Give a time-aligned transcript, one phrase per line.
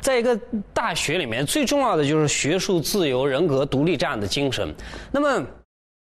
[0.00, 0.38] 在一个
[0.72, 4.74] 大学里面，最重要的就是学术自由、人格独立这样的精神。
[5.12, 5.46] 那么，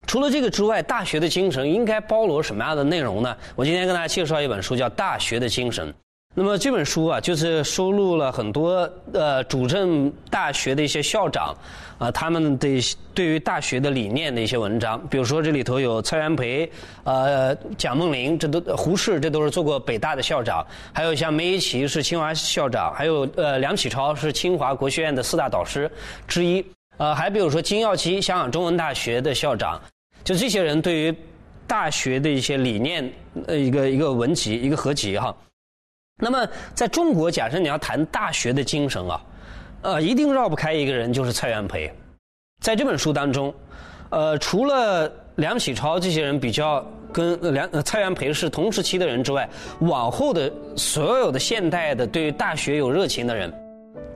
[0.07, 3.37] 除了这个之外，大学的精神应该包罗什么样的内容呢？
[3.55, 5.89] 我今天跟大家介绍一本书，叫《大学的精神》。
[6.33, 11.53] 那么这本书啊，就是收录了很多呃主政大学的一些校长
[11.99, 15.05] 啊，他们的对于大学的理念的一些文章。
[15.09, 16.71] 比如说这里头有蔡元培、
[17.03, 20.65] 呃蒋梦麟，这都胡适，这都是做过北大的校长。
[20.93, 25.91] 还有像梅贻琦是清华校长，还有呃梁启超是清华国学院的四大导师
[26.29, 26.65] 之一。
[26.99, 29.81] 呃，还比如说金耀基，香港中文大学的校长。
[30.23, 31.15] 就这些人对于
[31.67, 33.13] 大学的一些理念
[33.49, 35.35] 呃一个一个文集一个合集哈。
[36.21, 39.21] 那么，在中国，假设你要谈大学的精神啊，
[39.83, 41.91] 呃，一定绕不开一个人，就是蔡元培。
[42.63, 43.53] 在这本书当中，
[44.11, 49.49] 呃，除了梁启超这些人比较跟梁蔡元培是同时期的人之外，
[49.81, 53.51] 往后的所有的现代的对大学有热情的人，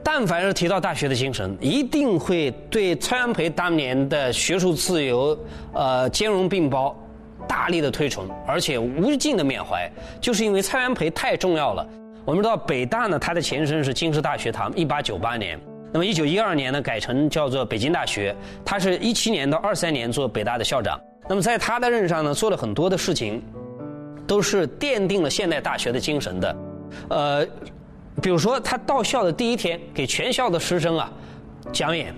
[0.02, 5.39] 但凡是提到大学的精神，一定会对蔡元培当年的学术自由，
[5.72, 6.94] 呃，兼容并包。
[7.48, 11.86] 大力的推崇，而且无尽的缅怀，就是因为蔡元培太重要了。
[12.25, 15.61] 我们知道北大呢，它的前身是京师大学堂，一八九八年。
[15.92, 18.34] 那么一九一二年呢，改成叫做北京大学。
[18.64, 21.01] 他是一七年到二三年做北大的校长。
[21.28, 23.41] 那么在他的任上呢，做了很多的事情，
[24.27, 26.56] 都是奠定了现代大学的精神的。
[27.11, 27.47] 呃，
[28.20, 31.12] 比如说他到校的第一天，给全校的师生啊
[31.73, 32.12] 讲演，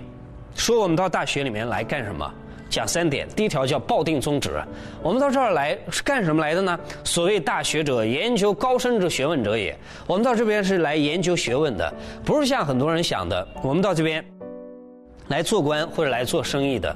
[0.55, 2.33] 说我们到大学里面来干什么。
[2.69, 4.51] 讲三点，第一条叫抱定宗旨。
[5.01, 6.79] 我们到这儿来是干什么来的呢？
[7.03, 9.77] 所谓大学者，研究高深之学问者也。
[10.05, 11.93] 我们到这边是来研究学问的，
[12.25, 14.23] 不是像很多人想的，我们到这边
[15.29, 16.95] 来做官或者来做生意的。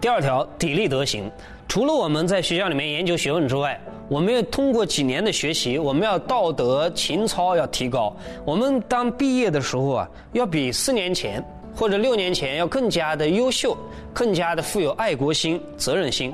[0.00, 1.30] 第二条，砥砺德行。
[1.68, 8.14] 除了我们在学校里面研究学问之外，我们要通过几年的学习，我们要道德情操要提高。
[8.44, 11.42] 我们当毕业的时候啊，要比四年前。
[11.74, 13.76] 或者六年前要更加的优秀，
[14.12, 16.32] 更加的富有爱国心、责任心，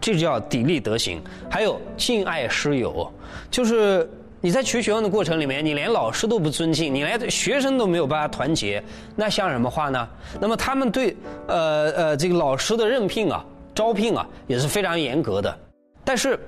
[0.00, 1.22] 这叫砥砺德行。
[1.50, 3.10] 还有敬爱师友，
[3.50, 4.08] 就是
[4.40, 8.82] 你在学学问的过程里面，你连老师都不尊敬，你连学生都没有办法团结，
[9.14, 10.08] 那像什么话呢？
[10.40, 11.16] 那么他们对
[11.46, 13.44] 呃呃这个老师的任聘啊、
[13.74, 15.58] 招聘啊也是非常严格的，
[16.04, 16.38] 但是。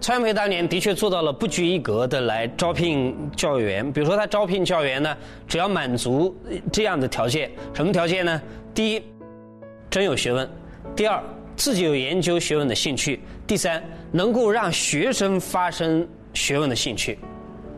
[0.00, 5.16] 蔡元培当年的确做到了不拘一格的来招聘教员，比如说他招聘教员呢，
[5.46, 6.34] 只要满足
[6.72, 8.40] 这样的条件，什么条件呢？
[8.72, 9.02] 第一，
[9.90, 10.46] 真有学问；
[10.94, 11.20] 第二，
[11.56, 13.82] 自己有研究学问的兴趣；第三，
[14.12, 17.18] 能够让学生发生学问的兴趣。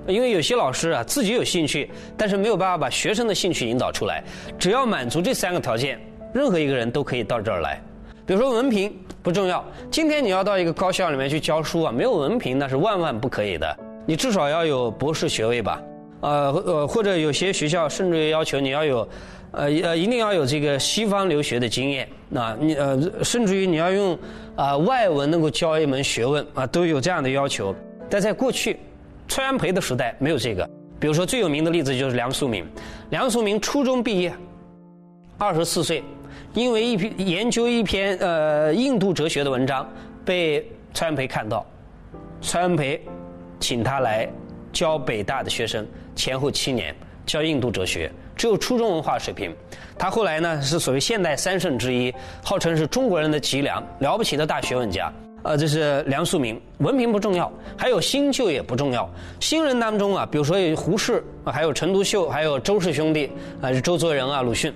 [0.06, 4.22] 因为有些老师啊，自己有兴趣，但是没有办法把学生的兴趣引导出来。
[4.59, 5.98] 只要满足这三个条件，
[6.34, 7.82] 任何一个人都可以到这儿来。
[8.30, 13.76] 比如说文凭不重要，今天你要到一个高校里面去教书啊，没有文凭那是万万不可以的。
[14.06, 15.82] 你至少要有博士学位吧，
[16.20, 18.98] 呃呃，或者有些学校甚至于要求你要有，
[19.50, 24.16] 呃呃，一定要有这个西方留学的经验啊，你呃，甚至于你要用
[24.54, 27.74] 啊外文能够教一门学问啊，都有这样的要求。
[28.08, 28.78] 但在过去，
[29.26, 30.70] 崔元培的时代没有这个。
[31.00, 32.62] 比如说最有名的例子就是梁漱溟，
[33.10, 34.32] 梁漱溟初中毕业，
[35.40, 36.04] 二十四岁。
[36.52, 39.88] 因为一篇研究一篇呃印度哲学的文章，
[40.24, 41.64] 被蔡元培看到，
[42.42, 43.00] 蔡元培
[43.58, 44.28] 请他来
[44.72, 49.54] 教北大的学生，前后七年教印度哲学，只有初中文化水平。
[49.96, 52.12] 他后来呢是所谓现代三圣之一，
[52.42, 55.12] 号称是中国人的脊梁，了不起的大学问家。
[55.42, 59.08] 呃，这是梁漱溟，文凭不重要，还有新旧也不重要。
[59.38, 63.30] 新人当中啊，比如说有胡适，还有陈独秀，还有周氏兄弟，
[63.62, 64.74] 啊，是周作人啊，鲁迅。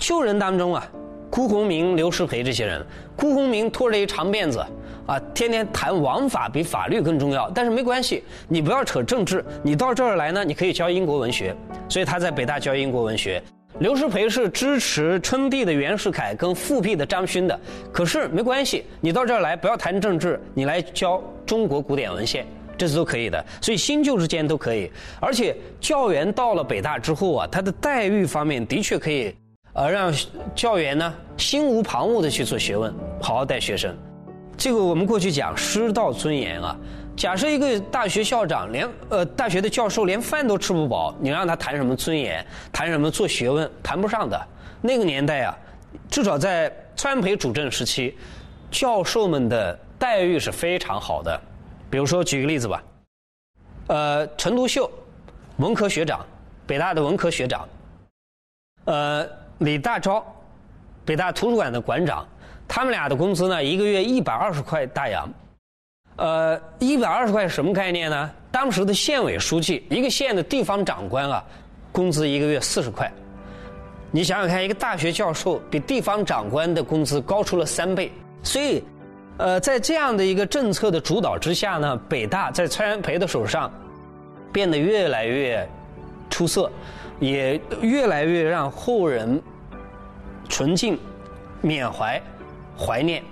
[0.00, 0.84] 旧人当中啊，
[1.28, 2.84] 辜鸿铭、刘师培这些人，
[3.14, 4.58] 辜鸿铭拖着一长辫子，
[5.06, 7.50] 啊，天天谈王法比法律更重要。
[7.50, 11.54] 但是没关系，你不要扯政治，你到这儿来呢，你可以教英国文学。
[11.86, 13.42] 所以他在北大教英国文学。
[13.78, 17.58] 刘师培是支持称帝的袁世凯跟复辟的张勋的。
[17.92, 22.46] 可是没关系，你到这儿来不要谈政治，你来教中国古典文献，
[22.76, 23.44] 这是都可以的。
[23.60, 24.90] 所以新旧之间都可以。
[25.20, 29.34] 而且教员到了北大之后啊，他的待遇方面的确可以。
[29.72, 30.12] 而让
[30.54, 33.96] 教员呢心无旁骛的去做学问，好好带学生。
[34.56, 36.76] 这个我们过去讲师道尊严啊。
[37.16, 44.46] 假设一个大学校长连呃大学的教授连饭都吃不饱，你让他谈什么尊严，谈什么做学问，谈不上的。
[44.80, 45.56] 那个年代啊，
[46.08, 48.16] 至少在川培主政时期，
[48.70, 51.38] 教授们的待遇是非常好的。
[51.90, 52.82] 比如说举个例子吧，
[53.88, 54.90] 呃，陈独秀，
[55.58, 56.24] 文科学长，
[56.66, 57.68] 北大的文科学长，
[58.86, 59.28] 呃。
[59.60, 60.22] 李大钊，
[61.04, 62.26] 北大图书馆的馆长，
[62.66, 65.28] 他们俩的工资呢，一个月一百二十块大洋。
[66.16, 68.30] 呃，一百二十块什么概念呢？
[68.50, 71.44] 当时的县委书记，一个县的地方长官啊，
[71.92, 73.10] 工资一个月四十块。
[74.10, 78.10] 你想想看，一个大学教授比地方长官的工资高出了三倍。
[78.42, 78.82] 所以，
[79.36, 83.70] 呃，在这样的一个政策的主导之下呢，北大在蔡元培的手上
[84.50, 85.68] 变得越来越
[86.30, 86.70] 出色，
[87.20, 89.40] 也越来越让后人
[90.48, 90.98] 纯净
[91.60, 92.20] 缅怀、
[92.76, 93.22] 怀念。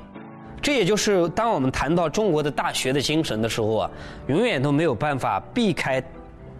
[0.61, 3.91] 这也就是当我们谈到中国的大学的精神的时候啊，
[4.27, 6.03] 永远都没有办法避开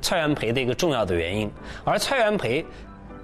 [0.01, 1.51] 蔡元培的一个重要的原因。
[1.85, 2.65] 而蔡元培，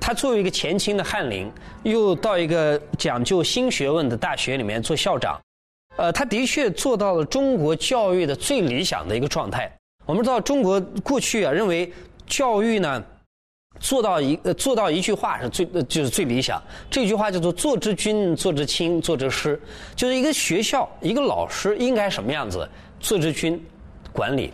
[0.00, 1.50] 他作为一个前清的翰林，
[1.84, 5.40] 又到一个讲究新学问的大学里面做校长，
[5.96, 9.72] 呃，他的确做到了中国教育的最理想的一个状态。
[10.04, 11.90] 我们知道，中国过去啊认为
[12.26, 13.02] 教育呢。
[13.81, 16.62] 做到一呃做到一句话是最就是最理想。
[16.91, 19.61] 这句话叫做“做之君，做之亲，做之师”，
[19.94, 22.67] 就是一个学校一个老师应该什么样子？
[23.00, 23.62] 做之君，
[24.12, 24.50] 管理；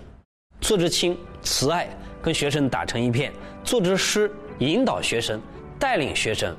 [0.60, 1.88] 做之亲，慈爱，
[2.20, 3.30] 跟学生打成一片；
[3.62, 5.40] 做之师，引导学生，
[5.78, 6.56] 带领学生。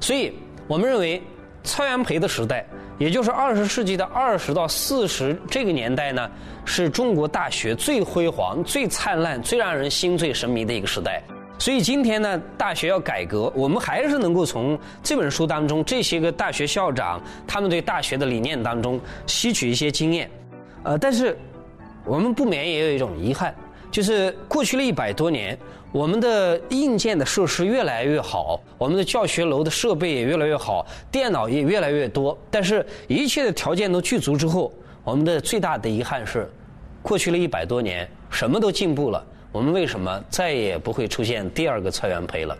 [0.00, 0.32] 所以
[0.66, 1.22] 我们认为，
[1.62, 2.66] 蔡元培的时代，
[2.98, 6.28] 也就是二十世纪的二十到四十这个年代呢，
[6.64, 11.22] 是中国大学最辉煌、最灿烂、最让人心醉神迷的一个时代。
[11.58, 20.30] 所以今天呢，大学要改革，我们还是能够从这本书当中这些个大学校长他们对大学的理念当中吸取一些经验。
[20.84, 21.36] 呃，但是
[22.04, 23.52] 我们不免也有一种遗憾，
[23.90, 25.58] 就是过去了一百多年，
[25.90, 34.72] 我们的硬件的设施越来越好，我们的教学楼的设备也越来越好，电脑也越来越多，但是一切的条件都具足之后，
[35.02, 36.48] 我们的最大的遗憾是，
[37.02, 39.26] 过去了一百多年，什么都进步了。
[39.50, 42.56] 我们为什么再也不会出现第二个蔡元培了？